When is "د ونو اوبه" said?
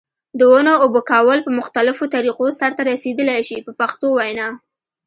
0.39-1.01